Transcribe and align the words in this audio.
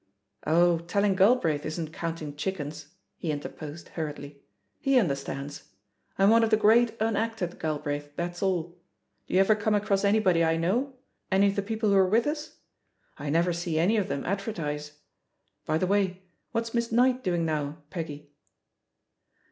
"Oh, 0.47 0.79
telling 0.79 1.13
Galbraith 1.13 1.63
isn't 1.63 1.93
counting 1.93 2.35
chickens," 2.35 2.87
he 3.17 3.29
interposed 3.31 3.89
hurriedly; 3.89 4.41
"he 4.79 4.97
understands. 4.97 5.73
I'm 6.17 6.31
one 6.31 6.43
of 6.43 6.49
the 6.49 6.57
Great 6.57 6.97
Unacted, 6.99 7.59
Galbraith, 7.59 8.15
that's 8.15 8.41
all. 8.41 8.81
Do 9.27 9.35
you 9.35 9.39
ever 9.39 9.53
come 9.53 9.75
across 9.75 10.03
anybody 10.03 10.43
I 10.43 10.57
know, 10.57 10.93
any 11.31 11.49
of 11.49 11.55
the 11.55 11.61
people 11.61 11.89
who 11.89 11.95
were 11.97 12.09
with 12.09 12.25
us? 12.25 12.57
I 13.19 13.29
never 13.29 13.53
see 13.53 13.77
any 13.77 13.95
of 13.95 14.07
them 14.07 14.25
advertise. 14.25 14.93
By 15.67 15.77
the 15.77 15.85
way, 15.85 16.23
what's 16.51 16.73
Miss 16.73 16.87
Ejiight 16.91 17.21
doing 17.21 17.45
now, 17.45 17.77
Peggy?" 17.91 18.31